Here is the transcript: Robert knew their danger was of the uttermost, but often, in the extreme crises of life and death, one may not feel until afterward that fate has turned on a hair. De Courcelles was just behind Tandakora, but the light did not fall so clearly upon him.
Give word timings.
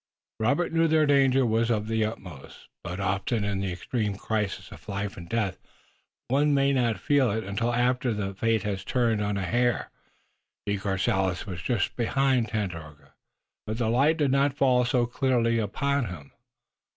Robert 0.39 0.73
knew 0.73 0.87
their 0.87 1.05
danger 1.05 1.45
was 1.45 1.69
of 1.69 1.87
the 1.87 2.03
uttermost, 2.03 2.67
but 2.83 2.99
often, 2.99 3.43
in 3.43 3.59
the 3.59 3.71
extreme 3.71 4.15
crises 4.17 4.69
of 4.71 4.89
life 4.89 5.15
and 5.15 5.29
death, 5.29 5.59
one 6.27 6.55
may 6.55 6.73
not 6.73 6.97
feel 6.99 7.29
until 7.29 7.71
afterward 7.71 8.17
that 8.17 8.39
fate 8.39 8.63
has 8.63 8.83
turned 8.83 9.21
on 9.21 9.37
a 9.37 9.43
hair. 9.43 9.91
De 10.65 10.79
Courcelles 10.79 11.45
was 11.45 11.61
just 11.61 11.95
behind 11.95 12.47
Tandakora, 12.49 13.13
but 13.67 13.77
the 13.77 13.89
light 13.91 14.17
did 14.17 14.31
not 14.31 14.57
fall 14.57 14.85
so 14.85 15.05
clearly 15.05 15.59
upon 15.59 16.05
him. 16.05 16.31